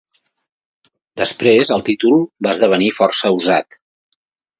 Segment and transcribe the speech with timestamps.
[1.21, 3.79] Després el títol va esdevenir força usat.